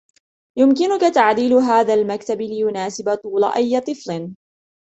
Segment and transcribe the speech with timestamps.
[0.57, 4.35] يمكنك تعديل هذا المكتب ليناسب طول أي طفل.